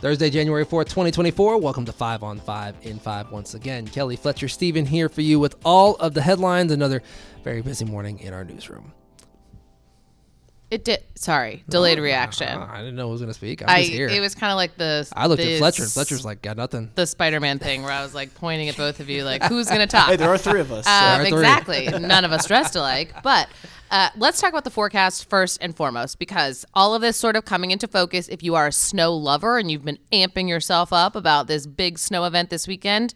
Thursday, 0.00 0.30
January 0.30 0.64
4th, 0.64 0.86
2024. 0.86 1.58
Welcome 1.58 1.84
to 1.84 1.92
5 1.92 2.22
on 2.22 2.40
5 2.40 2.74
in 2.82 2.98
5 2.98 3.30
once 3.32 3.52
again. 3.52 3.86
Kelly 3.86 4.16
Fletcher 4.16 4.48
Stephen 4.48 4.86
here 4.86 5.10
for 5.10 5.20
you 5.20 5.38
with 5.38 5.56
all 5.62 5.96
of 5.96 6.14
the 6.14 6.22
headlines. 6.22 6.72
Another 6.72 7.02
very 7.44 7.60
busy 7.60 7.84
morning 7.84 8.18
in 8.20 8.32
our 8.32 8.42
newsroom. 8.42 8.92
It 10.70 10.84
did. 10.84 11.02
Sorry, 11.16 11.64
delayed 11.68 11.98
reaction. 11.98 12.48
I 12.48 12.78
didn't 12.78 12.94
know 12.94 13.06
who 13.06 13.12
was 13.12 13.20
going 13.20 13.28
to 13.30 13.34
speak. 13.34 13.60
I'm 13.60 13.68
I 13.68 13.80
just 13.80 13.90
here. 13.92 14.06
it 14.08 14.20
was 14.20 14.34
kind 14.36 14.52
of 14.52 14.56
like 14.56 14.76
the. 14.76 15.06
I 15.14 15.26
looked 15.26 15.42
the 15.42 15.54
at 15.54 15.58
Fletcher, 15.58 15.82
and 15.82 15.90
Fletcher's 15.92 16.24
like, 16.24 16.42
got 16.42 16.56
nothing. 16.56 16.92
the 16.94 17.06
Spider-Man 17.06 17.58
thing 17.58 17.82
where 17.82 17.90
I 17.92 18.02
was 18.04 18.14
like 18.14 18.32
pointing 18.36 18.68
at 18.68 18.76
both 18.76 19.00
of 19.00 19.10
you, 19.10 19.24
like 19.24 19.42
who's 19.42 19.68
gonna 19.68 19.86
talk? 19.88 20.08
Hey, 20.08 20.16
there 20.16 20.30
are 20.30 20.38
three 20.38 20.60
of 20.60 20.70
us. 20.70 20.84
so- 20.86 20.90
Um, 20.92 21.20
are 21.20 21.24
three. 21.26 21.38
exactly. 21.40 21.88
None 21.98 22.24
of 22.24 22.30
us 22.32 22.46
dressed 22.46 22.76
alike. 22.76 23.12
But 23.24 23.48
uh, 23.90 24.10
let's 24.16 24.40
talk 24.40 24.50
about 24.50 24.64
the 24.64 24.70
forecast 24.70 25.28
first 25.28 25.58
and 25.60 25.76
foremost, 25.76 26.18
because 26.18 26.64
all 26.74 26.94
of 26.94 27.02
this 27.02 27.16
sort 27.16 27.36
of 27.36 27.44
coming 27.44 27.72
into 27.72 27.88
focus. 27.88 28.28
If 28.28 28.42
you 28.42 28.54
are 28.54 28.68
a 28.68 28.72
snow 28.72 29.14
lover 29.14 29.58
and 29.58 29.70
you've 29.70 29.84
been 29.84 29.98
amping 30.12 30.48
yourself 30.48 30.92
up 30.92 31.16
about 31.16 31.48
this 31.48 31.66
big 31.66 31.98
snow 31.98 32.24
event 32.24 32.50
this 32.50 32.68
weekend, 32.68 33.14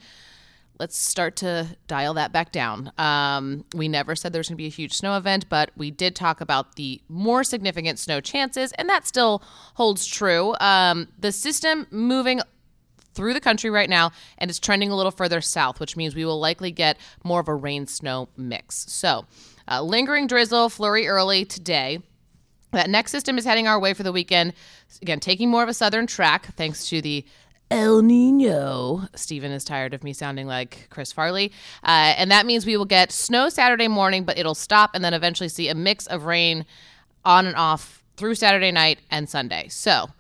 let's 0.81 0.99
start 0.99 1.37
to 1.37 1.77
dial 1.87 2.15
that 2.15 2.33
back 2.33 2.51
down. 2.51 2.91
Um, 2.99 3.65
we 3.75 3.87
never 3.87 4.17
said 4.17 4.33
there's 4.33 4.49
going 4.49 4.57
to 4.57 4.63
be 4.63 4.67
a 4.67 4.71
huge 4.71 4.93
snow 4.93 5.17
event, 5.17 5.49
but 5.49 5.71
we 5.77 5.91
did 5.91 6.17
talk 6.17 6.41
about 6.41 6.75
the 6.75 7.01
more 7.09 7.45
significant 7.45 7.99
snow 7.99 8.21
chances, 8.21 8.73
and 8.73 8.89
that 8.89 9.07
still 9.07 9.43
holds 9.75 10.05
true. 10.07 10.57
Um, 10.61 11.09
the 11.19 11.31
system 11.31 11.87
moving 11.91 12.41
through 13.15 13.33
the 13.33 13.41
country 13.41 13.71
right 13.71 13.89
now 13.89 14.11
and 14.39 14.51
it's 14.51 14.59
trending 14.59 14.91
a 14.91 14.97
little 14.97 15.13
further 15.13 15.41
south, 15.41 15.79
which 15.79 15.97
means 15.97 16.17
we 16.17 16.25
will 16.25 16.41
likely 16.41 16.73
get 16.73 16.99
more 17.23 17.39
of 17.39 17.47
a 17.47 17.55
rain 17.55 17.87
snow 17.87 18.29
mix. 18.37 18.85
So, 18.93 19.27
uh, 19.69 19.83
lingering 19.83 20.27
drizzle, 20.27 20.69
flurry 20.69 21.07
early 21.07 21.45
today. 21.45 22.01
That 22.73 22.91
next 22.91 23.13
system 23.13 23.39
is 23.39 23.45
heading 23.45 23.69
our 23.69 23.79
way 23.79 23.95
for 23.95 24.03
the 24.03 24.13
weekend. 24.13 24.53
Again, 25.01 25.21
taking 25.21 25.51
more 25.51 25.63
of 25.63 25.69
a 25.69 25.75
southern 25.75 26.07
track 26.07 26.55
thanks 26.57 26.89
to 26.89 27.01
the 27.01 27.25
El 27.71 28.03
Nino. 28.03 29.03
Stephen 29.15 29.51
is 29.53 29.65
tired 29.65 29.95
of 29.95 30.05
me 30.05 30.13
sounding 30.13 30.47
like 30.47 30.89
Chris 30.91 31.13
Farley. 31.13 31.53
Uh, 31.83 32.15
and 32.17 32.31
that 32.31 32.47
means 32.47 32.67
we 32.67 32.77
will 32.77 32.85
get 32.85 33.11
snow 33.11 33.49
Saturday 33.49 33.89
morning, 33.89 34.25
but 34.25 34.39
it'll 34.39 34.55
stop 34.55 34.91
and 34.95 35.05
then 35.05 35.15
eventually 35.15 35.49
see 35.49 35.69
a 35.69 35.75
mix 35.75 36.07
of 36.07 36.25
rain 36.25 36.67
on 37.25 37.47
and 37.47 37.57
off 37.57 38.03
through 38.17 38.35
Saturday 38.35 38.71
night 38.71 38.99
and 39.11 39.29
Sunday. 39.29 39.69
So, 39.69 40.11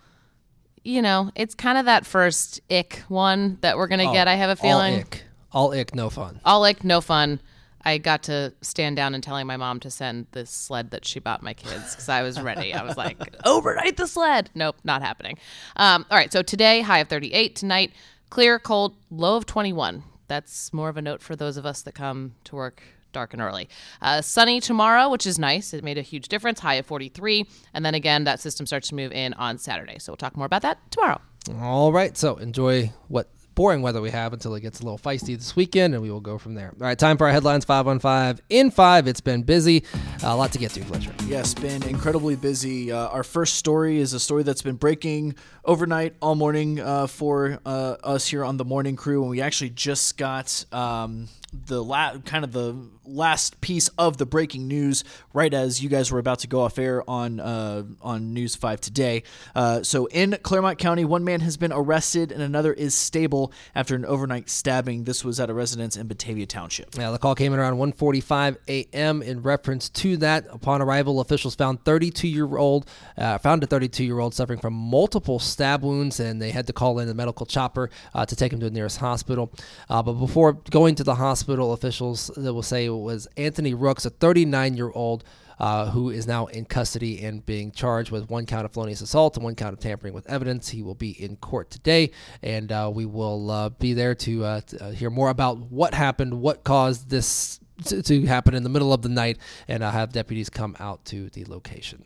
you 0.83 1.02
know, 1.02 1.30
it's 1.34 1.55
kind 1.55 1.78
of 1.78 1.84
that 1.84 2.06
first 2.06 2.61
ick 2.70 3.02
one 3.08 3.58
that 3.61 3.77
we're 3.77 3.88
going 3.88 4.06
to 4.06 4.12
get, 4.12 4.27
I 4.27 4.34
have 4.34 4.50
a 4.50 4.56
feeling. 4.56 4.94
All 4.94 5.00
ick. 5.00 5.24
All 5.52 5.72
ick, 5.72 5.94
no 5.94 6.11
fun. 6.11 6.40
All 6.44 6.61
like 6.61 6.83
no 6.83 7.00
fun. 7.00 7.40
I 7.84 7.98
got 7.98 8.22
to 8.24 8.52
stand 8.62 8.96
down 8.96 9.14
and 9.14 9.22
telling 9.22 9.46
my 9.46 9.56
mom 9.56 9.80
to 9.80 9.90
send 9.90 10.27
this 10.32 10.50
sled 10.50 10.90
that 10.92 11.04
she 11.04 11.20
bought 11.20 11.42
my 11.42 11.54
kids 11.54 11.92
because 11.92 12.08
I 12.08 12.22
was 12.22 12.40
ready. 12.40 12.72
I 12.72 12.82
was 12.82 12.96
like, 12.96 13.18
overnight 13.44 13.96
the 13.96 14.06
sled. 14.06 14.50
Nope, 14.54 14.77
not 14.84 15.02
happening. 15.02 15.38
Um, 15.77 16.06
all 16.10 16.16
right, 16.16 16.32
so 16.32 16.42
today, 16.42 16.80
high 16.80 16.98
of 16.98 17.08
38. 17.08 17.56
Tonight, 17.56 17.92
clear, 18.30 18.58
cold, 18.58 18.96
low 19.10 19.36
of 19.36 19.46
21. 19.46 20.02
That's 20.28 20.72
more 20.72 20.88
of 20.88 20.96
a 20.96 21.02
note 21.02 21.22
for 21.22 21.36
those 21.36 21.56
of 21.56 21.66
us 21.66 21.82
that 21.82 21.94
come 21.94 22.34
to 22.44 22.56
work 22.56 22.82
dark 23.12 23.32
and 23.32 23.40
early. 23.40 23.68
Uh, 24.02 24.20
sunny 24.20 24.60
tomorrow, 24.60 25.08
which 25.08 25.27
is 25.27 25.38
nice. 25.38 25.72
It 25.72 25.84
made 25.84 25.96
a 25.96 26.02
huge 26.02 26.28
difference, 26.28 26.60
high 26.60 26.74
of 26.74 26.86
43. 26.86 27.46
And 27.72 27.84
then 27.84 27.94
again, 27.94 28.24
that 28.24 28.40
system 28.40 28.66
starts 28.66 28.88
to 28.88 28.94
move 28.94 29.12
in 29.12 29.32
on 29.34 29.56
Saturday. 29.56 29.98
So 29.98 30.12
we'll 30.12 30.16
talk 30.18 30.36
more 30.36 30.46
about 30.46 30.62
that 30.62 30.78
tomorrow. 30.90 31.20
All 31.60 31.92
right, 31.92 32.16
so 32.16 32.36
enjoy 32.36 32.92
what 33.08 33.28
boring 33.55 33.83
weather 33.83 34.00
we 34.00 34.10
have 34.10 34.33
until 34.33 34.55
it 34.55 34.60
gets 34.60 34.80
a 34.80 34.83
little 34.83 34.98
feisty 34.98 35.36
this 35.36 35.55
weekend, 35.56 35.94
and 35.94 36.02
we 36.02 36.10
will 36.10 36.20
go 36.20 36.38
from 36.38 36.55
there. 36.55 36.69
All 36.69 36.86
right, 36.86 36.98
time 36.98 37.16
for 37.16 37.27
our 37.27 37.33
headlines 37.33 37.64
five 37.64 37.86
on 37.86 37.98
five. 37.98 38.41
In 38.48 38.70
five, 38.70 39.06
it's 39.06 39.20
been 39.20 39.42
busy. 39.42 39.84
A 40.22 40.36
lot 40.36 40.52
to 40.52 40.58
get 40.58 40.72
to, 40.72 40.84
Fletcher. 40.84 41.12
Yes, 41.27 41.55
been 41.55 41.83
incredibly 41.84 42.36
busy. 42.36 42.92
Uh, 42.92 43.08
our 43.08 43.22
first 43.24 43.55
story 43.55 43.98
is 43.98 44.12
a 44.12 44.20
story 44.20 44.42
that's 44.42 44.62
been 44.62 44.77
breaking 44.77 45.34
overnight 45.64 46.14
all 46.20 46.34
morning 46.34 46.80
uh, 46.80 47.06
for 47.06 47.58
uh, 47.64 47.96
us 48.02 48.27
here 48.28 48.44
on 48.44 48.56
the 48.56 48.64
morning 48.64 48.96
crew, 48.96 49.22
and 49.22 49.30
we 49.30 49.40
actually 49.40 49.70
just 49.70 50.17
got 50.17 50.64
um, 50.73 51.28
the 51.67 51.83
la- 51.83 52.18
kind 52.18 52.45
of 52.45 52.52
the 52.52 52.77
last 53.06 53.60
piece 53.60 53.88
of 53.98 54.16
the 54.16 54.26
breaking 54.26 54.68
news 54.68 55.04
right 55.32 55.52
as 55.52 55.82
you 55.82 55.88
guys 55.88 56.10
were 56.10 56.18
about 56.18 56.40
to 56.40 56.46
go 56.46 56.60
off 56.60 56.78
air 56.78 57.08
on 57.08 57.40
uh, 57.40 57.82
on 58.02 58.32
News 58.32 58.54
Five 58.54 58.80
today. 58.80 59.22
Uh, 59.54 59.82
so 59.82 60.06
in 60.06 60.36
Clermont 60.42 60.78
County, 60.78 61.04
one 61.04 61.24
man 61.24 61.40
has 61.40 61.56
been 61.56 61.72
arrested 61.72 62.32
and 62.32 62.42
another 62.42 62.72
is 62.72 62.94
stable 62.94 63.52
after 63.74 63.94
an 63.94 64.04
overnight 64.04 64.48
stabbing. 64.48 65.04
This 65.04 65.24
was 65.24 65.40
at 65.40 65.50
a 65.50 65.54
residence 65.54 65.96
in 65.96 66.06
Batavia 66.06 66.46
Township. 66.46 66.96
Yeah, 66.96 67.10
the 67.10 67.18
call 67.18 67.34
came 67.34 67.52
in 67.52 67.58
around 67.58 67.76
1:45 67.76 68.56
a.m. 68.68 69.22
In 69.22 69.42
reference 69.42 69.88
to 69.90 70.16
that, 70.18 70.46
upon 70.50 70.82
arrival, 70.82 71.20
officials 71.20 71.54
found 71.54 71.82
32-year-old 71.84 72.88
uh, 73.16 73.38
found 73.38 73.62
a 73.62 73.66
32-year-old 73.66 74.34
suffering 74.34 74.58
from 74.58 74.74
multiple 74.74 75.38
stab 75.38 75.82
wounds, 75.82 76.20
and 76.20 76.40
they 76.40 76.50
had 76.50 76.66
to 76.66 76.72
call 76.72 76.98
in 76.98 77.08
a 77.08 77.14
medical 77.14 77.46
chopper 77.46 77.90
uh, 78.14 78.24
to 78.26 78.36
take 78.36 78.52
him 78.52 78.60
to 78.60 78.66
the 78.66 78.72
nearest 78.72 78.98
hospital. 78.98 79.52
Uh, 79.88 80.02
but 80.02 80.14
before 80.14 80.54
going 80.70 80.94
to 80.94 81.04
the 81.04 81.14
hospital, 81.14 81.72
officials 81.72 82.30
will 82.36 82.62
say 82.62 82.88
it 82.98 83.02
was 83.02 83.28
Anthony 83.36 83.74
Rooks, 83.74 84.05
a 84.05 84.10
39-year-old. 84.10 85.24
Uh, 85.56 85.88
who 85.92 86.10
is 86.10 86.27
now 86.27 86.46
in 86.46 86.64
custody 86.64 87.24
and 87.24 87.46
being 87.46 87.70
charged 87.70 88.10
with 88.10 88.28
one 88.28 88.44
count 88.44 88.64
of 88.64 88.72
felonious 88.72 89.00
assault 89.00 89.36
and 89.36 89.44
one 89.44 89.55
count 89.55 89.72
of 89.72 89.78
tampering 89.78 90.12
with 90.12 90.28
evidence. 90.28 90.68
He 90.68 90.82
will 90.82 90.96
be 90.96 91.10
in 91.10 91.36
court 91.36 91.70
today, 91.70 92.10
and 92.42 92.72
uh, 92.72 92.90
we 92.92 93.06
will 93.06 93.52
uh, 93.52 93.68
be 93.68 93.92
there 93.92 94.16
to, 94.16 94.44
uh, 94.44 94.60
to 94.62 94.84
uh, 94.84 94.90
hear 94.90 95.10
more 95.10 95.30
about 95.30 95.58
what 95.58 95.94
happened, 95.94 96.40
what 96.40 96.64
caused 96.64 97.08
this 97.08 97.60
to, 97.84 98.02
to 98.02 98.27
happen 98.27 98.54
in 98.54 98.64
the 98.64 98.68
middle 98.68 98.92
of 98.92 99.02
the 99.02 99.08
night, 99.08 99.38
and 99.68 99.84
uh, 99.84 99.92
have 99.92 100.12
deputies 100.12 100.50
come 100.50 100.77
out 100.80 101.04
to 101.04 101.30
the 101.30 101.44
location. 101.44 102.04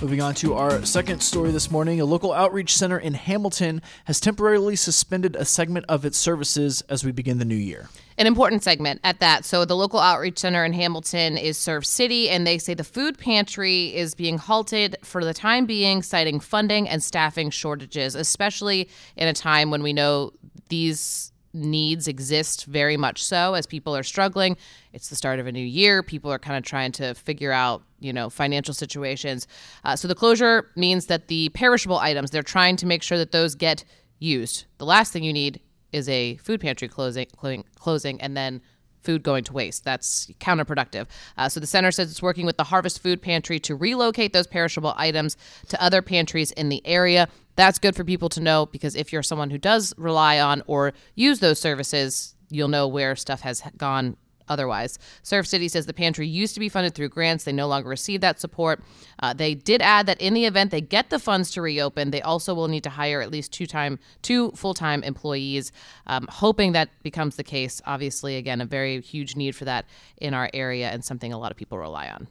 Moving 0.00 0.22
on 0.22 0.34
to 0.36 0.54
our 0.54 0.84
second 0.84 1.20
story 1.20 1.50
this 1.50 1.72
morning, 1.72 2.00
a 2.00 2.04
local 2.04 2.32
outreach 2.32 2.76
center 2.76 2.98
in 2.98 3.14
Hamilton 3.14 3.82
has 4.04 4.20
temporarily 4.20 4.76
suspended 4.76 5.34
a 5.34 5.44
segment 5.44 5.86
of 5.88 6.04
its 6.04 6.16
services 6.16 6.82
as 6.88 7.04
we 7.04 7.10
begin 7.10 7.38
the 7.38 7.44
new 7.44 7.56
year. 7.56 7.88
An 8.16 8.28
important 8.28 8.62
segment 8.62 9.00
at 9.02 9.18
that. 9.18 9.44
So, 9.44 9.64
the 9.64 9.74
local 9.74 9.98
outreach 9.98 10.38
center 10.38 10.64
in 10.64 10.72
Hamilton 10.72 11.36
is 11.36 11.58
Serve 11.58 11.84
City, 11.84 12.30
and 12.30 12.46
they 12.46 12.58
say 12.58 12.74
the 12.74 12.84
food 12.84 13.18
pantry 13.18 13.92
is 13.92 14.14
being 14.14 14.38
halted 14.38 14.96
for 15.02 15.24
the 15.24 15.34
time 15.34 15.66
being, 15.66 16.02
citing 16.02 16.38
funding 16.38 16.88
and 16.88 17.02
staffing 17.02 17.50
shortages, 17.50 18.14
especially 18.14 18.88
in 19.16 19.26
a 19.26 19.32
time 19.32 19.72
when 19.72 19.82
we 19.82 19.92
know 19.92 20.32
these 20.68 21.32
needs 21.58 22.08
exist 22.08 22.64
very 22.66 22.96
much 22.96 23.22
so 23.22 23.54
as 23.54 23.66
people 23.66 23.96
are 23.96 24.02
struggling. 24.02 24.56
It's 24.92 25.08
the 25.08 25.16
start 25.16 25.38
of 25.38 25.46
a 25.46 25.52
new 25.52 25.64
year. 25.64 26.02
People 26.02 26.32
are 26.32 26.38
kind 26.38 26.56
of 26.56 26.64
trying 26.64 26.92
to 26.92 27.14
figure 27.14 27.52
out, 27.52 27.82
you 28.00 28.12
know, 28.12 28.30
financial 28.30 28.74
situations. 28.74 29.46
Uh, 29.84 29.96
so, 29.96 30.08
the 30.08 30.14
closure 30.14 30.70
means 30.76 31.06
that 31.06 31.28
the 31.28 31.50
perishable 31.50 31.98
items, 31.98 32.30
they're 32.30 32.42
trying 32.42 32.76
to 32.76 32.86
make 32.86 33.02
sure 33.02 33.18
that 33.18 33.32
those 33.32 33.54
get 33.54 33.84
used. 34.18 34.64
The 34.78 34.86
last 34.86 35.12
thing 35.12 35.22
you 35.22 35.32
need 35.32 35.60
is 35.92 36.08
a 36.08 36.36
food 36.36 36.60
pantry 36.60 36.88
closing, 36.88 37.26
closing, 37.36 37.64
closing 37.76 38.20
and 38.20 38.36
then 38.36 38.60
food 39.02 39.22
going 39.22 39.44
to 39.44 39.52
waste. 39.52 39.84
That's 39.84 40.26
counterproductive. 40.40 41.06
Uh, 41.36 41.48
so 41.48 41.60
the 41.60 41.66
center 41.66 41.90
says 41.90 42.10
it's 42.10 42.22
working 42.22 42.46
with 42.46 42.56
the 42.56 42.64
Harvest 42.64 43.02
Food 43.02 43.22
Pantry 43.22 43.58
to 43.60 43.74
relocate 43.74 44.32
those 44.32 44.46
perishable 44.46 44.92
items 44.96 45.36
to 45.68 45.82
other 45.82 46.02
pantries 46.02 46.50
in 46.52 46.68
the 46.68 46.86
area. 46.86 47.28
That's 47.58 47.80
good 47.80 47.96
for 47.96 48.04
people 48.04 48.28
to 48.28 48.40
know 48.40 48.66
because 48.66 48.94
if 48.94 49.12
you're 49.12 49.24
someone 49.24 49.50
who 49.50 49.58
does 49.58 49.92
rely 49.98 50.38
on 50.38 50.62
or 50.68 50.92
use 51.16 51.40
those 51.40 51.58
services, 51.58 52.36
you'll 52.50 52.68
know 52.68 52.86
where 52.86 53.16
stuff 53.16 53.40
has 53.40 53.64
gone 53.76 54.16
otherwise. 54.48 54.96
Serve 55.24 55.44
City 55.44 55.66
says 55.66 55.84
the 55.84 55.92
pantry 55.92 56.28
used 56.28 56.54
to 56.54 56.60
be 56.60 56.68
funded 56.68 56.94
through 56.94 57.08
grants. 57.08 57.42
They 57.42 57.50
no 57.50 57.66
longer 57.66 57.88
receive 57.88 58.20
that 58.20 58.38
support. 58.38 58.80
Uh, 59.18 59.32
they 59.32 59.56
did 59.56 59.82
add 59.82 60.06
that 60.06 60.20
in 60.20 60.34
the 60.34 60.44
event 60.44 60.70
they 60.70 60.80
get 60.80 61.10
the 61.10 61.18
funds 61.18 61.50
to 61.50 61.60
reopen, 61.60 62.12
they 62.12 62.22
also 62.22 62.54
will 62.54 62.68
need 62.68 62.84
to 62.84 62.90
hire 62.90 63.20
at 63.20 63.32
least 63.32 63.52
two 63.52 63.66
time 63.66 63.98
two 64.22 64.52
full 64.52 64.72
time 64.72 65.02
employees. 65.02 65.72
Um, 66.06 66.28
hoping 66.30 66.74
that 66.74 66.90
becomes 67.02 67.34
the 67.34 67.44
case. 67.44 67.82
Obviously, 67.86 68.36
again, 68.36 68.60
a 68.60 68.66
very 68.66 69.00
huge 69.00 69.34
need 69.34 69.56
for 69.56 69.64
that 69.64 69.84
in 70.18 70.32
our 70.32 70.48
area 70.54 70.90
and 70.90 71.04
something 71.04 71.32
a 71.32 71.38
lot 71.38 71.50
of 71.50 71.56
people 71.56 71.76
rely 71.76 72.08
on. 72.08 72.28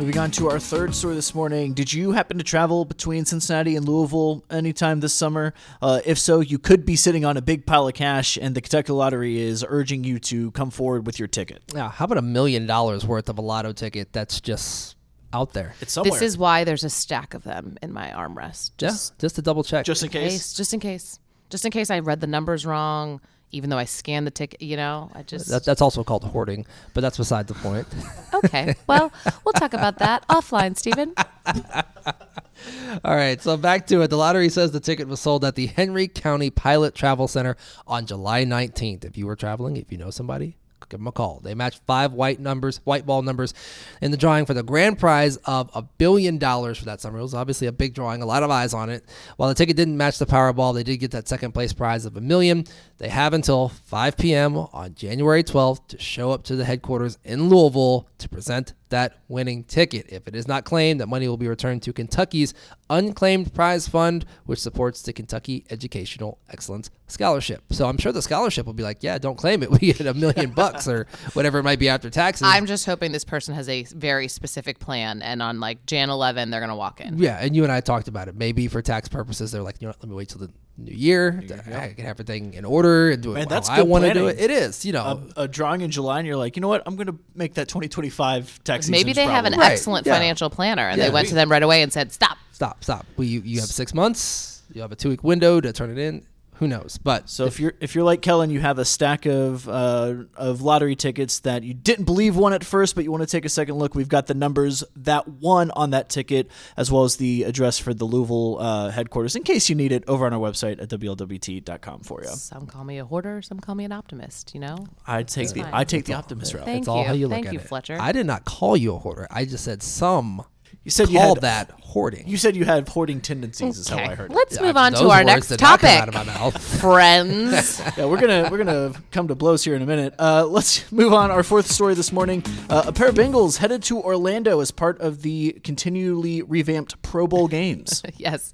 Moving 0.00 0.16
on 0.16 0.30
to 0.30 0.48
our 0.48 0.58
third 0.58 0.94
story 0.94 1.14
this 1.14 1.34
morning. 1.34 1.74
Did 1.74 1.92
you 1.92 2.12
happen 2.12 2.38
to 2.38 2.42
travel 2.42 2.86
between 2.86 3.26
Cincinnati 3.26 3.76
and 3.76 3.86
Louisville 3.86 4.42
anytime 4.48 5.00
this 5.00 5.12
summer? 5.12 5.52
Uh, 5.82 6.00
if 6.06 6.18
so, 6.18 6.40
you 6.40 6.58
could 6.58 6.86
be 6.86 6.96
sitting 6.96 7.26
on 7.26 7.36
a 7.36 7.42
big 7.42 7.66
pile 7.66 7.86
of 7.86 7.92
cash, 7.92 8.38
and 8.40 8.54
the 8.54 8.62
Kentucky 8.62 8.94
Lottery 8.94 9.38
is 9.38 9.62
urging 9.68 10.02
you 10.02 10.18
to 10.20 10.52
come 10.52 10.70
forward 10.70 11.04
with 11.04 11.18
your 11.18 11.28
ticket. 11.28 11.62
Now, 11.74 11.90
how 11.90 12.06
about 12.06 12.16
a 12.16 12.22
million 12.22 12.66
dollars 12.66 13.04
worth 13.06 13.28
of 13.28 13.36
a 13.36 13.42
lotto 13.42 13.72
ticket 13.74 14.10
that's 14.10 14.40
just 14.40 14.96
out 15.34 15.52
there? 15.52 15.74
It's 15.82 15.92
somewhere. 15.92 16.12
This 16.12 16.22
is 16.22 16.38
why 16.38 16.64
there's 16.64 16.82
a 16.82 16.88
stack 16.90 17.34
of 17.34 17.44
them 17.44 17.76
in 17.82 17.92
my 17.92 18.08
armrest. 18.08 18.70
Just 18.78 18.78
Just, 18.78 19.18
just 19.18 19.34
to 19.36 19.42
double 19.42 19.62
check. 19.64 19.84
just 19.84 20.02
in 20.02 20.08
case. 20.08 20.32
case, 20.32 20.52
just 20.54 20.72
in 20.72 20.80
case, 20.80 21.18
just 21.50 21.66
in 21.66 21.70
case 21.72 21.90
I 21.90 21.98
read 21.98 22.22
the 22.22 22.26
numbers 22.26 22.64
wrong. 22.64 23.20
Even 23.52 23.70
though 23.70 23.78
I 23.78 23.84
scanned 23.84 24.26
the 24.26 24.30
ticket, 24.30 24.62
you 24.62 24.76
know, 24.76 25.10
I 25.14 25.22
just 25.22 25.48
that, 25.48 25.64
that's 25.64 25.82
also 25.82 26.04
called 26.04 26.24
hoarding, 26.24 26.66
but 26.94 27.00
that's 27.00 27.16
beside 27.16 27.46
the 27.46 27.54
point. 27.54 27.86
okay. 28.34 28.74
Well, 28.86 29.12
we'll 29.44 29.52
talk 29.54 29.72
about 29.72 29.98
that 29.98 30.26
offline, 30.28 30.76
Stephen. 30.76 31.14
All 33.04 33.16
right, 33.16 33.40
so 33.40 33.56
back 33.56 33.86
to 33.88 34.02
it. 34.02 34.08
The 34.08 34.16
lottery 34.16 34.48
says 34.50 34.70
the 34.72 34.80
ticket 34.80 35.08
was 35.08 35.20
sold 35.20 35.44
at 35.44 35.54
the 35.54 35.66
Henry 35.66 36.08
County 36.08 36.50
Pilot 36.50 36.94
Travel 36.94 37.26
Center 37.26 37.56
on 37.86 38.06
July 38.06 38.44
19th. 38.44 39.04
If 39.04 39.16
you 39.16 39.26
were 39.26 39.36
traveling, 39.36 39.76
if 39.76 39.90
you 39.90 39.98
know 39.98 40.10
somebody, 40.10 40.56
give 40.90 41.00
them 41.00 41.06
a 41.06 41.12
call. 41.12 41.40
They 41.42 41.54
match 41.54 41.80
five 41.86 42.12
white 42.12 42.40
numbers, 42.40 42.80
white 42.84 43.06
ball 43.06 43.22
numbers, 43.22 43.54
in 44.02 44.10
the 44.10 44.16
drawing 44.16 44.44
for 44.44 44.54
the 44.54 44.62
grand 44.62 44.98
prize 44.98 45.36
of 45.38 45.70
a 45.74 45.82
billion 45.82 46.38
dollars 46.38 46.78
for 46.78 46.84
that 46.86 47.00
summer. 47.00 47.18
It 47.18 47.22
was 47.22 47.34
obviously 47.34 47.66
a 47.66 47.72
big 47.72 47.94
drawing, 47.94 48.22
a 48.22 48.26
lot 48.26 48.42
of 48.42 48.50
eyes 48.50 48.74
on 48.74 48.90
it. 48.90 49.04
While 49.36 49.48
the 49.48 49.54
ticket 49.54 49.76
didn't 49.76 49.96
match 49.96 50.18
the 50.18 50.26
Powerball, 50.26 50.74
they 50.74 50.82
did 50.82 50.98
get 50.98 51.12
that 51.12 51.28
second 51.28 51.52
place 51.52 51.72
prize 51.72 52.04
of 52.04 52.16
a 52.16 52.20
million. 52.20 52.64
They 52.98 53.08
have 53.08 53.32
until 53.32 53.68
5 53.68 54.16
p.m. 54.16 54.56
on 54.56 54.94
January 54.94 55.42
12th 55.42 55.86
to 55.88 55.98
show 55.98 56.32
up 56.32 56.42
to 56.44 56.56
the 56.56 56.64
headquarters 56.64 57.18
in 57.24 57.48
Louisville 57.48 58.08
to 58.18 58.28
present 58.28 58.74
that 58.90 59.18
winning 59.28 59.64
ticket. 59.64 60.06
If 60.08 60.28
it 60.28 60.36
is 60.36 60.46
not 60.46 60.64
claimed, 60.64 61.00
that 61.00 61.08
money 61.08 61.26
will 61.26 61.36
be 61.36 61.48
returned 61.48 61.82
to 61.82 61.92
Kentucky's 61.92 62.54
unclaimed 62.88 63.54
prize 63.54 63.88
fund, 63.88 64.26
which 64.44 64.58
supports 64.58 65.02
the 65.02 65.12
Kentucky 65.12 65.64
Educational 65.70 66.38
Excellence 66.50 66.90
Scholarship. 67.06 67.62
So 67.70 67.88
I'm 67.88 67.98
sure 67.98 68.12
the 68.12 68.22
scholarship 68.22 68.66
will 68.66 68.72
be 68.72 68.82
like, 68.82 69.02
yeah, 69.02 69.18
don't 69.18 69.36
claim 69.36 69.62
it. 69.62 69.70
We 69.80 69.92
get 69.92 70.00
a 70.06 70.14
million 70.14 70.50
bucks 70.50 70.86
or 70.86 71.06
whatever 71.32 71.58
it 71.58 71.62
might 71.62 71.78
be 71.78 71.88
after 71.88 72.10
taxes. 72.10 72.46
I'm 72.50 72.66
just 72.66 72.84
hoping 72.86 73.12
this 73.12 73.24
person 73.24 73.54
has 73.54 73.68
a 73.68 73.84
very 73.84 74.28
specific 74.28 74.78
plan, 74.78 75.22
and 75.22 75.40
on 75.40 75.58
like 75.60 75.86
Jan 75.86 76.10
11, 76.10 76.50
they're 76.50 76.60
gonna 76.60 76.76
walk 76.76 77.00
in. 77.00 77.18
yeah, 77.18 77.38
and 77.40 77.56
you 77.56 77.62
and 77.62 77.72
I 77.72 77.80
talked 77.80 78.08
about 78.08 78.28
it. 78.28 78.34
Maybe 78.34 78.68
for 78.68 78.82
tax 78.82 79.08
purposes, 79.08 79.52
they're 79.52 79.62
like, 79.62 79.80
you 79.80 79.86
know, 79.86 79.90
what, 79.90 80.02
let 80.02 80.08
me 80.10 80.16
wait 80.16 80.28
till 80.28 80.40
the 80.40 80.50
new 80.84 80.92
year. 80.94 81.40
I 81.42 81.46
can 81.46 81.72
have 81.72 81.98
everything 81.98 82.54
in 82.54 82.64
order 82.64 83.10
and 83.10 83.22
do 83.22 83.32
it. 83.32 83.34
Man, 83.34 83.48
that's 83.48 83.68
I 83.68 83.76
good 83.76 83.88
want 83.88 84.04
to 84.04 84.12
do 84.14 84.20
planning. 84.20 84.38
it. 84.38 84.50
It 84.50 84.50
is, 84.50 84.84
you 84.84 84.92
know. 84.92 85.22
a, 85.36 85.42
a 85.42 85.48
drawing 85.48 85.80
in 85.82 85.90
July, 85.90 86.18
and 86.18 86.26
you're 86.26 86.36
like, 86.36 86.56
you 86.56 86.62
know 86.62 86.68
what? 86.68 86.82
I'm 86.86 86.96
going 86.96 87.06
to 87.08 87.18
make 87.34 87.54
that 87.54 87.68
2025 87.68 88.64
tax. 88.64 88.88
Maybe 88.88 89.12
they 89.12 89.24
have 89.24 89.44
an 89.44 89.54
Right, 89.58 89.72
excellent 89.72 90.06
yeah. 90.06 90.14
financial 90.14 90.50
planner, 90.50 90.88
and 90.88 90.98
Yeah. 90.98 91.08
they 91.08 91.14
went 91.14 91.28
to 91.28 91.34
them 91.34 91.50
right 91.50 91.62
away 91.62 91.82
and 91.82 91.92
said, 91.92 92.12
"Stop." 92.12 92.38
stop, 92.52 92.82
stop. 92.84 93.06
We, 93.16 93.26
you, 93.26 93.40
you 93.44 93.60
have 93.60 93.70
six 93.70 93.94
months. 93.94 94.62
You 94.72 94.82
have 94.82 94.92
a 94.92 94.96
two 94.96 95.08
week 95.08 95.24
window 95.24 95.60
to 95.60 95.72
turn 95.72 95.90
it 95.90 95.98
in. 95.98 96.22
Who 96.60 96.68
knows? 96.68 96.98
But 97.02 97.30
So 97.30 97.46
if 97.46 97.58
you're 97.58 97.72
if 97.80 97.94
you're 97.94 98.04
like 98.04 98.20
Kellen, 98.20 98.50
you 98.50 98.60
have 98.60 98.78
a 98.78 98.84
stack 98.84 99.24
of 99.24 99.66
uh, 99.66 100.24
of 100.36 100.60
lottery 100.60 100.94
tickets 100.94 101.40
that 101.40 101.62
you 101.62 101.72
didn't 101.72 102.04
believe 102.04 102.36
won 102.36 102.52
at 102.52 102.64
first, 102.64 102.94
but 102.94 103.02
you 103.02 103.10
want 103.10 103.22
to 103.22 103.26
take 103.26 103.46
a 103.46 103.48
second 103.48 103.76
look. 103.76 103.94
We've 103.94 104.10
got 104.10 104.26
the 104.26 104.34
numbers 104.34 104.84
that 104.94 105.26
won 105.26 105.70
on 105.70 105.90
that 105.90 106.10
ticket, 106.10 106.50
as 106.76 106.92
well 106.92 107.04
as 107.04 107.16
the 107.16 107.44
address 107.44 107.78
for 107.78 107.94
the 107.94 108.04
Louisville 108.04 108.58
uh, 108.60 108.90
headquarters, 108.90 109.36
in 109.36 109.42
case 109.42 109.70
you 109.70 109.74
need 109.74 109.90
it, 109.90 110.04
over 110.06 110.26
on 110.26 110.34
our 110.34 110.38
website 110.38 110.82
at 110.82 110.90
wlwt.com 110.90 112.00
for 112.00 112.22
you. 112.22 112.28
Some 112.28 112.66
call 112.66 112.84
me 112.84 112.98
a 112.98 113.06
hoarder, 113.06 113.40
some 113.40 113.58
call 113.58 113.74
me 113.74 113.86
an 113.86 113.92
optimist. 113.92 114.52
You 114.52 114.60
know. 114.60 114.86
I 115.06 115.22
take 115.22 115.48
the 115.54 115.62
fine. 115.62 115.72
I 115.72 115.84
take 115.84 116.04
the 116.04 116.12
optimist 116.12 116.52
route. 116.52 116.66
Thank 116.66 116.82
it's 116.82 116.88
all 116.88 117.04
how 117.04 117.14
you 117.14 117.26
look 117.26 117.36
Thank 117.36 117.46
at 117.46 117.52
you, 117.54 117.60
it. 117.60 117.68
Fletcher. 117.68 117.96
I 117.98 118.12
did 118.12 118.26
not 118.26 118.44
call 118.44 118.76
you 118.76 118.94
a 118.94 118.98
hoarder. 118.98 119.26
I 119.30 119.46
just 119.46 119.64
said 119.64 119.82
some 119.82 120.44
You 120.84 120.90
said 120.90 121.08
you 121.08 121.18
had 121.18 121.40
that 121.42 121.70
hoarding. 121.82 122.26
You 122.28 122.36
said 122.36 122.56
you 122.56 122.64
had 122.64 122.88
hoarding 122.88 123.20
tendencies. 123.20 123.76
Is 123.78 123.88
how 123.88 123.98
I 123.98 124.14
heard. 124.14 124.30
it. 124.30 124.34
Let's 124.34 124.56
Yeah, 124.56 124.62
move 124.62 124.76
on 124.76 124.92
those 124.92 125.00
to 125.02 125.10
our 125.10 125.18
words 125.18 125.26
next 125.26 125.48
did 125.48 125.60
not 125.60 125.80
come 125.80 125.90
topic, 125.90 126.02
out 126.02 126.08
of 126.08 126.14
my 126.14 126.24
mouth. 126.24 126.62
friends. 126.80 127.82
Yeah, 127.96 128.06
we're 128.06 128.20
gonna 128.20 128.48
we're 128.50 128.58
gonna 128.58 128.92
come 129.10 129.28
to 129.28 129.34
blows 129.34 129.64
here 129.64 129.74
in 129.74 129.82
a 129.82 129.86
minute. 129.86 130.14
Uh, 130.18 130.44
let's 130.46 130.90
move 130.92 131.12
on. 131.12 131.30
Our 131.30 131.42
fourth 131.42 131.70
story 131.70 131.94
this 131.94 132.12
morning: 132.12 132.42
uh, 132.68 132.84
a 132.86 132.92
pair 132.92 133.08
of 133.08 133.14
Bengals 133.14 133.58
headed 133.58 133.82
to 133.84 134.00
Orlando 134.00 134.60
as 134.60 134.70
part 134.70 135.00
of 135.00 135.22
the 135.22 135.52
continually 135.64 136.42
revamped 136.42 136.99
Pro 137.10 137.26
Bowl 137.26 137.48
games. 137.48 138.04
yes. 138.18 138.52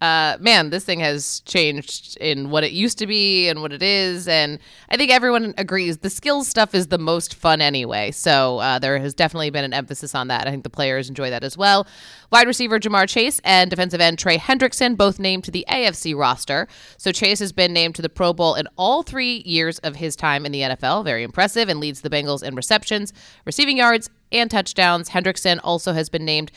Uh, 0.00 0.38
man, 0.40 0.70
this 0.70 0.82
thing 0.82 1.00
has 1.00 1.40
changed 1.40 2.16
in 2.22 2.48
what 2.48 2.64
it 2.64 2.72
used 2.72 2.96
to 2.98 3.06
be 3.06 3.50
and 3.50 3.60
what 3.60 3.70
it 3.70 3.82
is. 3.82 4.26
And 4.26 4.58
I 4.88 4.96
think 4.96 5.10
everyone 5.10 5.52
agrees 5.58 5.98
the 5.98 6.08
skills 6.08 6.48
stuff 6.48 6.74
is 6.74 6.86
the 6.86 6.96
most 6.96 7.34
fun 7.34 7.60
anyway. 7.60 8.10
So 8.12 8.60
uh, 8.60 8.78
there 8.78 8.98
has 8.98 9.12
definitely 9.12 9.50
been 9.50 9.64
an 9.64 9.74
emphasis 9.74 10.14
on 10.14 10.28
that. 10.28 10.46
I 10.46 10.50
think 10.50 10.62
the 10.62 10.70
players 10.70 11.10
enjoy 11.10 11.28
that 11.28 11.44
as 11.44 11.58
well. 11.58 11.86
Wide 12.32 12.46
receiver 12.46 12.80
Ja'Marr 12.80 13.06
Chase 13.06 13.42
and 13.44 13.68
defensive 13.68 14.00
end 14.00 14.18
Trey 14.18 14.38
Hendrickson 14.38 14.96
both 14.96 15.18
named 15.18 15.44
to 15.44 15.50
the 15.50 15.66
AFC 15.68 16.16
roster. 16.16 16.66
So 16.96 17.12
Chase 17.12 17.40
has 17.40 17.52
been 17.52 17.74
named 17.74 17.94
to 17.96 18.02
the 18.02 18.08
Pro 18.08 18.32
Bowl 18.32 18.54
in 18.54 18.66
all 18.78 19.02
three 19.02 19.42
years 19.44 19.80
of 19.80 19.96
his 19.96 20.16
time 20.16 20.46
in 20.46 20.52
the 20.52 20.62
NFL. 20.62 21.04
Very 21.04 21.24
impressive 21.24 21.68
and 21.68 21.78
leads 21.78 22.00
the 22.00 22.08
Bengals 22.08 22.42
in 22.42 22.54
receptions, 22.54 23.12
receiving 23.44 23.76
yards, 23.76 24.08
and 24.32 24.50
touchdowns. 24.50 25.10
Hendrickson 25.10 25.60
also 25.62 25.92
has 25.92 26.08
been 26.08 26.24
named 26.24 26.50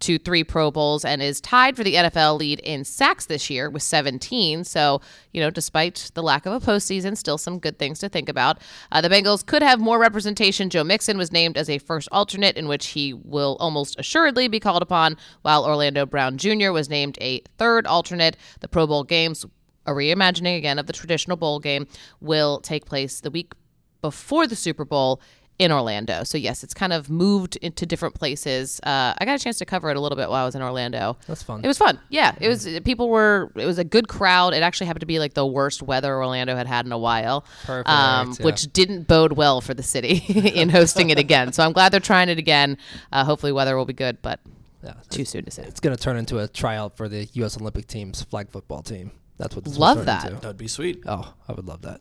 to 0.00 0.18
three 0.18 0.44
Pro 0.44 0.70
Bowls 0.70 1.04
and 1.04 1.22
is 1.22 1.40
tied 1.40 1.76
for 1.76 1.82
the 1.82 1.94
NFL 1.94 2.38
lead 2.38 2.60
in 2.60 2.84
sacks 2.84 3.26
this 3.26 3.48
year 3.48 3.70
with 3.70 3.82
17. 3.82 4.64
So, 4.64 5.00
you 5.32 5.40
know, 5.40 5.50
despite 5.50 6.10
the 6.14 6.22
lack 6.22 6.44
of 6.46 6.52
a 6.52 6.64
postseason, 6.64 7.16
still 7.16 7.38
some 7.38 7.58
good 7.58 7.78
things 7.78 7.98
to 8.00 8.08
think 8.08 8.28
about. 8.28 8.58
Uh, 8.92 9.00
the 9.00 9.08
Bengals 9.08 9.44
could 9.44 9.62
have 9.62 9.80
more 9.80 9.98
representation. 9.98 10.70
Joe 10.70 10.84
Mixon 10.84 11.16
was 11.16 11.32
named 11.32 11.56
as 11.56 11.70
a 11.70 11.78
first 11.78 12.08
alternate, 12.12 12.56
in 12.56 12.68
which 12.68 12.88
he 12.88 13.12
will 13.14 13.56
almost 13.58 13.98
assuredly 13.98 14.48
be 14.48 14.60
called 14.60 14.82
upon, 14.82 15.16
while 15.42 15.64
Orlando 15.64 16.04
Brown 16.04 16.36
Jr. 16.36 16.72
was 16.72 16.90
named 16.90 17.16
a 17.20 17.40
third 17.58 17.86
alternate. 17.86 18.36
The 18.60 18.68
Pro 18.68 18.86
Bowl 18.86 19.04
games, 19.04 19.46
a 19.86 19.92
reimagining 19.92 20.58
again 20.58 20.78
of 20.78 20.86
the 20.86 20.92
traditional 20.92 21.36
bowl 21.36 21.58
game, 21.58 21.86
will 22.20 22.60
take 22.60 22.84
place 22.84 23.20
the 23.20 23.30
week 23.30 23.54
before 24.02 24.46
the 24.46 24.56
Super 24.56 24.84
Bowl 24.84 25.20
in 25.58 25.72
Orlando. 25.72 26.22
So 26.24 26.36
yes, 26.38 26.62
it's 26.62 26.74
kind 26.74 26.92
of 26.92 27.08
moved 27.08 27.56
into 27.56 27.86
different 27.86 28.14
places. 28.14 28.78
Uh, 28.82 29.14
I 29.16 29.24
got 29.24 29.40
a 29.40 29.42
chance 29.42 29.58
to 29.58 29.64
cover 29.64 29.88
it 29.90 29.96
a 29.96 30.00
little 30.00 30.16
bit 30.16 30.28
while 30.28 30.42
I 30.42 30.44
was 30.44 30.54
in 30.54 30.62
Orlando. 30.62 31.16
That's 31.26 31.42
fun. 31.42 31.64
It 31.64 31.66
was 31.66 31.78
fun. 31.78 31.98
Yeah, 32.10 32.34
it 32.40 32.48
was. 32.48 32.66
People 32.84 33.08
were. 33.08 33.50
It 33.56 33.64
was 33.66 33.78
a 33.78 33.84
good 33.84 34.08
crowd. 34.08 34.52
It 34.54 34.62
actually 34.62 34.86
happened 34.88 35.00
to 35.00 35.06
be 35.06 35.18
like 35.18 35.34
the 35.34 35.46
worst 35.46 35.82
weather 35.82 36.14
Orlando 36.14 36.54
had 36.56 36.66
had 36.66 36.84
in 36.86 36.92
a 36.92 36.98
while, 36.98 37.44
Perfect, 37.64 37.88
um, 37.88 38.34
yeah. 38.38 38.44
which 38.44 38.72
didn't 38.72 39.08
bode 39.08 39.32
well 39.32 39.60
for 39.60 39.72
the 39.74 39.82
city 39.82 40.16
in 40.54 40.68
hosting 40.68 41.10
it 41.10 41.18
again. 41.18 41.52
So 41.52 41.62
I'm 41.64 41.72
glad 41.72 41.90
they're 41.92 42.00
trying 42.00 42.28
it 42.28 42.38
again. 42.38 42.76
Uh, 43.12 43.24
hopefully, 43.24 43.52
weather 43.52 43.76
will 43.76 43.86
be 43.86 43.92
good, 43.94 44.20
but 44.22 44.40
Yeah, 44.84 44.94
too 45.08 45.24
soon 45.24 45.44
to 45.46 45.50
say. 45.50 45.62
it's 45.62 45.80
going 45.80 45.96
to 45.96 46.02
turn 46.02 46.16
into 46.16 46.38
a 46.38 46.48
tryout 46.48 46.96
for 46.96 47.08
the 47.08 47.28
U.S. 47.32 47.56
Olympic 47.56 47.86
team's 47.86 48.22
flag 48.22 48.50
football 48.50 48.82
team. 48.82 49.10
That's 49.38 49.54
what 49.54 49.64
this 49.64 49.76
Love 49.78 50.04
that. 50.06 50.24
into. 50.26 50.40
That'd 50.40 50.56
be 50.58 50.68
sweet. 50.68 51.02
Oh, 51.06 51.34
I 51.48 51.52
would 51.52 51.66
love 51.66 51.82
that. 51.82 52.00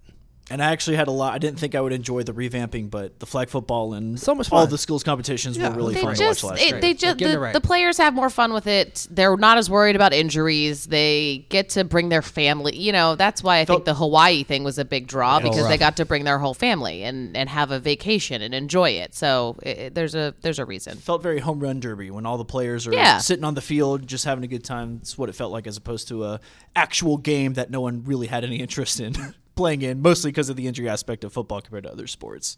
And 0.51 0.61
I 0.61 0.71
actually 0.71 0.95
had 0.97 1.07
a 1.07 1.11
lot. 1.11 1.33
I 1.33 1.39
didn't 1.39 1.57
think 1.57 1.73
I 1.73 1.81
would 1.81 1.91
enjoy 1.91 2.21
the 2.21 2.31
revamping, 2.31 2.91
but 2.91 3.19
the 3.19 3.25
flag 3.25 3.49
football 3.49 3.95
and 3.95 4.19
So 4.19 4.35
much 4.35 4.51
all 4.51 4.67
the 4.67 4.77
schools 4.77 5.03
competitions 5.03 5.57
Yeah, 5.57 5.69
were 5.69 5.75
really 5.77 5.95
they 5.95 6.01
fun 6.01 6.11
They 6.13 6.17
to 6.19 6.23
watch 6.25 6.29
just, 6.35 6.43
last 6.43 6.61
it, 6.61 6.69
year. 6.69 6.81
they 6.81 6.93
just, 6.93 7.17
the, 7.17 7.39
right. 7.39 7.51
the 7.53 7.61
players 7.61 7.97
have 7.97 8.13
more 8.13 8.29
fun 8.29 8.53
with 8.53 8.67
it. 8.67 9.07
They're 9.09 9.35
not 9.37 9.57
as 9.57 9.71
worried 9.71 9.95
about 9.95 10.13
injuries. 10.13 10.85
They 10.85 11.47
get 11.49 11.69
to 11.69 11.83
bring 11.83 12.09
their 12.09 12.21
family. 12.21 12.77
You 12.77 12.91
know, 12.91 13.15
that's 13.15 13.41
why 13.41 13.57
I 13.57 13.65
think 13.65 13.85
the 13.85 13.95
Hawaii 13.95 14.43
thing 14.43 14.63
was 14.63 14.77
a 14.77 14.85
big 14.85 15.07
draw 15.07 15.39
because 15.39 15.67
they 15.67 15.79
got 15.79 15.97
to 15.97 16.05
bring 16.05 16.25
their 16.25 16.37
whole 16.37 16.53
family 16.53 17.01
and, 17.03 17.35
and 17.35 17.49
have 17.49 17.71
a 17.71 17.79
vacation 17.79 18.43
and 18.43 18.53
enjoy 18.53 18.91
it. 18.91 19.15
So 19.15 19.57
it, 19.63 19.77
it- 19.77 19.95
there's 19.95 20.13
a 20.13 20.35
there's 20.41 20.59
a 20.59 20.65
reason. 20.65 20.97
felt 20.97 21.23
very 21.23 21.39
home 21.39 21.59
run 21.59 21.79
derby 21.79 22.11
when 22.11 22.27
all 22.27 22.37
the 22.37 22.45
players 22.45 22.85
are 22.85 22.93
Yeah. 22.93 23.17
sitting 23.17 23.45
on 23.45 23.55
the 23.55 23.61
field 23.61 24.05
just 24.05 24.25
having 24.25 24.43
a 24.43 24.47
good 24.47 24.63
time. 24.63 24.99
It's 25.01 25.17
what 25.17 25.27
it 25.29 25.33
felt 25.33 25.51
like 25.51 25.65
as 25.65 25.75
opposed 25.77 26.07
to 26.09 26.23
a 26.25 26.39
actual 26.75 27.17
game 27.17 27.53
that 27.53 27.71
no 27.71 27.81
one 27.81 28.03
really 28.03 28.27
had 28.27 28.43
any 28.43 28.57
interest 28.65 28.99
in 28.99 29.15
playing 29.55 29.81
in, 29.81 30.01
mostly 30.01 30.31
because 30.31 30.49
of 30.49 30.55
the 30.55 30.67
injury 30.67 30.89
aspect 30.89 31.23
of 31.23 31.33
football 31.33 31.61
compared 31.61 31.83
to 31.83 31.91
other 31.91 32.07
sports. 32.07 32.57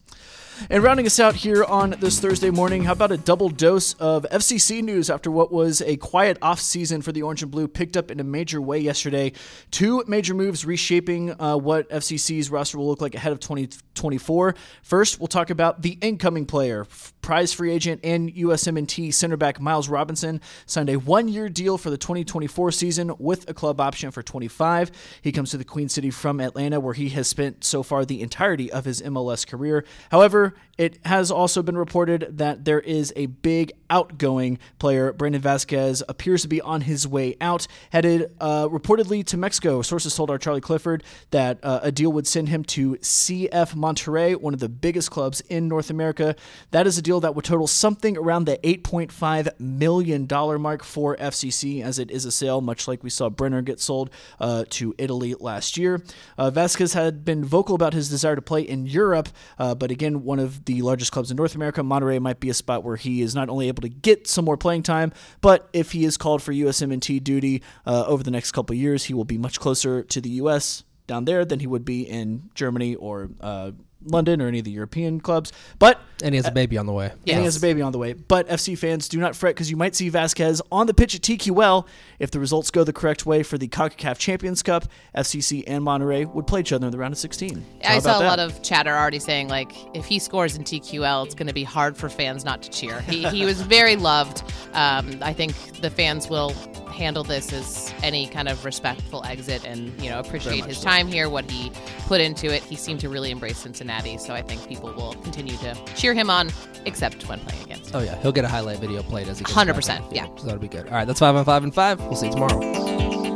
And 0.69 0.83
rounding 0.83 1.05
us 1.05 1.19
out 1.19 1.35
here 1.35 1.63
on 1.63 1.91
this 1.99 2.19
Thursday 2.19 2.49
morning, 2.49 2.83
how 2.83 2.93
about 2.93 3.11
a 3.11 3.17
double 3.17 3.49
dose 3.49 3.93
of 3.95 4.25
FCC 4.31 4.81
news 4.81 5.09
after 5.09 5.29
what 5.29 5.51
was 5.51 5.81
a 5.81 5.97
quiet 5.97 6.37
off 6.41 6.59
season 6.59 7.01
for 7.01 7.11
the 7.11 7.21
Orange 7.21 7.43
and 7.43 7.51
Blue 7.51 7.67
picked 7.67 7.95
up 7.95 8.09
in 8.09 8.19
a 8.19 8.23
major 8.23 8.59
way 8.59 8.79
yesterday. 8.79 9.31
Two 9.71 10.03
major 10.07 10.33
moves 10.33 10.65
reshaping 10.65 11.39
uh, 11.39 11.57
what 11.57 11.89
FCC's 11.89 12.49
roster 12.49 12.77
will 12.77 12.87
look 12.87 13.01
like 13.01 13.15
ahead 13.15 13.31
of 13.31 13.39
2024. 13.39 14.55
First, 14.81 15.19
we'll 15.19 15.27
talk 15.27 15.49
about 15.49 15.81
the 15.81 15.97
incoming 16.01 16.45
player, 16.45 16.85
prize 17.21 17.53
free 17.53 17.71
agent 17.71 18.01
and 18.03 18.33
USMNT 18.33 19.13
center 19.13 19.37
back 19.37 19.59
Miles 19.59 19.89
Robinson 19.89 20.41
signed 20.65 20.89
a 20.89 20.95
one-year 20.95 21.49
deal 21.49 21.77
for 21.77 21.89
the 21.89 21.97
2024 21.97 22.71
season 22.71 23.11
with 23.19 23.49
a 23.49 23.53
club 23.53 23.79
option 23.79 24.11
for 24.11 24.23
25. 24.23 24.91
He 25.21 25.31
comes 25.31 25.51
to 25.51 25.57
the 25.57 25.65
Queen 25.65 25.89
City 25.89 26.09
from 26.09 26.39
Atlanta, 26.39 26.79
where 26.87 26.93
he 26.93 27.09
has 27.09 27.27
spent 27.27 27.65
so 27.65 27.83
far 27.83 28.05
the 28.05 28.21
entirety 28.21 28.71
of 28.71 28.85
his 28.85 29.01
MLS 29.01 29.45
career. 29.45 29.83
However, 30.09 30.53
it 30.77 30.99
has 31.05 31.31
also 31.31 31.61
been 31.61 31.77
reported 31.77 32.37
that 32.37 32.63
there 32.63 32.79
is 32.79 33.11
a 33.15 33.25
big 33.25 33.73
outgoing 33.89 34.59
player. 34.79 35.11
Brandon 35.11 35.41
Vazquez 35.41 36.03
appears 36.07 36.43
to 36.43 36.47
be 36.47 36.61
on 36.61 36.81
his 36.81 37.07
way 37.07 37.35
out, 37.41 37.67
headed 37.91 38.31
uh, 38.39 38.67
reportedly 38.69 39.25
to 39.25 39.37
Mexico. 39.37 39.81
Sources 39.81 40.15
told 40.15 40.29
our 40.29 40.37
Charlie 40.37 40.61
Clifford 40.61 41.03
that 41.31 41.59
uh, 41.63 41.79
a 41.83 41.91
deal 41.91 42.11
would 42.11 42.27
send 42.27 42.49
him 42.49 42.63
to 42.65 42.95
CF 42.95 43.73
Monterrey, 43.73 44.39
one 44.39 44.53
of 44.53 44.59
the 44.59 44.69
biggest 44.69 45.09
clubs 45.11 45.41
in 45.41 45.67
North 45.67 45.89
America. 45.89 46.35
That 46.71 46.87
is 46.87 46.97
a 46.97 47.01
deal 47.01 47.19
that 47.21 47.35
would 47.35 47.45
total 47.45 47.67
something 47.67 48.17
around 48.17 48.45
the 48.45 48.57
$8.5 48.57 49.59
million 49.59 50.27
mark 50.61 50.83
for 50.83 51.17
FCC, 51.17 51.83
as 51.83 51.97
it 51.99 52.11
is 52.11 52.23
a 52.25 52.31
sale, 52.31 52.61
much 52.61 52.87
like 52.87 53.03
we 53.03 53.09
saw 53.09 53.29
Brenner 53.29 53.61
get 53.61 53.79
sold 53.79 54.09
uh, 54.39 54.65
to 54.69 54.93
Italy 54.97 55.33
last 55.39 55.77
year. 55.77 56.03
Uh, 56.37 56.51
Vazquez 56.77 56.93
had 56.93 57.25
been 57.25 57.43
vocal 57.43 57.75
about 57.75 57.93
his 57.93 58.09
desire 58.09 58.35
to 58.35 58.41
play 58.41 58.61
in 58.61 58.85
Europe, 58.85 59.29
uh, 59.57 59.73
but 59.75 59.91
again, 59.91 60.23
one 60.23 60.39
of 60.39 60.65
the 60.65 60.81
largest 60.81 61.11
clubs 61.11 61.31
in 61.31 61.37
North 61.37 61.55
America, 61.55 61.81
Monterrey 61.81 62.19
might 62.19 62.39
be 62.39 62.49
a 62.49 62.53
spot 62.53 62.83
where 62.83 62.95
he 62.95 63.21
is 63.21 63.33
not 63.33 63.49
only 63.49 63.67
able 63.67 63.81
to 63.81 63.89
get 63.89 64.27
some 64.27 64.45
more 64.45 64.57
playing 64.57 64.83
time, 64.83 65.11
but 65.41 65.69
if 65.73 65.91
he 65.91 66.05
is 66.05 66.17
called 66.17 66.41
for 66.41 66.53
USMNT 66.53 67.23
duty 67.23 67.63
uh, 67.85 68.05
over 68.05 68.23
the 68.23 68.31
next 68.31 68.51
couple 68.51 68.75
years, 68.75 69.05
he 69.05 69.13
will 69.13 69.25
be 69.25 69.37
much 69.37 69.59
closer 69.59 70.03
to 70.03 70.21
the 70.21 70.29
U.S 70.29 70.83
down 71.07 71.23
there 71.23 71.45
than 71.45 71.61
he 71.61 71.67
would 71.67 71.85
be 71.85 72.01
in 72.01 72.49
Germany 72.53 72.93
or 72.95 73.29
uh, 73.39 73.71
London 74.05 74.41
or 74.41 74.47
any 74.47 74.59
of 74.59 74.65
the 74.65 74.71
European 74.71 75.19
clubs. 75.19 75.51
But 75.79 75.99
And 76.23 76.33
he 76.33 76.37
has 76.37 76.47
a 76.47 76.51
baby 76.51 76.77
on 76.77 76.85
the 76.85 76.93
way. 76.93 77.07
and 77.27 77.39
he 77.39 77.43
has 77.43 77.57
a 77.57 77.61
baby 77.61 77.81
on 77.81 77.91
the 77.91 77.97
way. 77.97 78.13
But 78.13 78.47
FC 78.47 78.77
fans, 78.77 79.07
do 79.09 79.19
not 79.19 79.35
fret 79.35 79.55
because 79.55 79.69
you 79.69 79.77
might 79.77 79.95
see 79.95 80.09
Vazquez 80.09 80.61
on 80.71 80.87
the 80.87 80.93
pitch 80.93 81.15
at 81.15 81.21
TQL 81.21 81.85
if 82.19 82.31
the 82.31 82.39
results 82.39 82.71
go 82.71 82.83
the 82.83 82.93
correct 82.93 83.25
way 83.25 83.43
for 83.43 83.57
the 83.57 83.67
CONCACAF 83.67 84.17
Champions 84.17 84.63
Cup. 84.63 84.85
FCC 85.15 85.63
and 85.67 85.83
Monterrey 85.83 86.31
would 86.33 86.47
play 86.47 86.59
each 86.61 86.71
other 86.71 86.85
in 86.87 86.91
the 86.91 86.97
round 86.97 87.13
of 87.13 87.17
16. 87.17 87.65
How 87.83 87.95
I 87.95 87.99
saw 87.99 88.17
a 88.17 88.21
that? 88.21 88.27
lot 88.27 88.39
of 88.39 88.61
chatter 88.61 88.93
already 88.95 89.19
saying 89.19 89.47
like 89.49 89.71
if 89.95 90.05
he 90.05 90.19
scores 90.19 90.55
in 90.55 90.63
TQL, 90.63 91.25
it's 91.25 91.35
going 91.35 91.47
to 91.47 91.53
be 91.53 91.63
hard 91.63 91.97
for 91.97 92.09
fans 92.09 92.45
not 92.45 92.61
to 92.63 92.69
cheer. 92.69 93.01
He, 93.01 93.23
he 93.29 93.45
was 93.45 93.61
very 93.61 93.95
loved. 93.95 94.43
Um, 94.73 95.17
I 95.21 95.33
think 95.33 95.53
the 95.81 95.89
fans 95.89 96.29
will 96.29 96.51
handle 96.91 97.23
this 97.23 97.53
as 97.53 97.93
any 98.01 98.27
kind 98.27 98.47
of 98.47 98.65
respectful 98.65 99.23
exit 99.25 99.63
and 99.65 99.91
you 100.01 100.09
know 100.09 100.19
appreciate 100.19 100.65
his 100.65 100.81
time 100.81 101.07
here, 101.07 101.29
what 101.29 101.49
he 101.49 101.71
put 102.07 102.19
into 102.21 102.47
it. 102.53 102.63
He 102.63 102.75
seemed 102.75 102.99
to 103.01 103.09
really 103.09 103.29
embrace 103.31 103.57
Cincinnati, 103.59 103.86
so 104.17 104.33
I 104.33 104.41
think 104.41 104.67
people 104.67 104.91
will 104.93 105.13
continue 105.23 105.57
to 105.57 105.75
cheer 105.95 106.13
him 106.13 106.29
on, 106.29 106.49
except 106.85 107.27
when 107.27 107.39
playing 107.39 107.63
against. 107.63 107.95
Oh 107.95 107.99
yeah, 107.99 108.15
he'll 108.21 108.31
get 108.31 108.45
a 108.45 108.47
highlight 108.47 108.79
video 108.79 109.01
played 109.03 109.27
as 109.27 109.39
he. 109.39 109.45
100%, 109.45 109.55
back 109.55 109.67
on 109.67 109.75
the 109.75 109.81
field. 109.81 110.13
yeah. 110.13 110.25
So 110.37 110.45
that'll 110.45 110.59
be 110.59 110.67
good. 110.67 110.87
All 110.87 110.93
right, 110.93 111.05
that's 111.05 111.19
five 111.19 111.35
on 111.35 111.45
five 111.45 111.63
and 111.63 111.73
five. 111.73 111.99
We'll 112.01 112.15
see 112.15 112.27
you 112.27 112.33
tomorrow. 112.33 113.26